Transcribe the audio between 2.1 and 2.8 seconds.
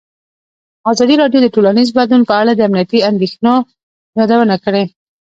په اړه د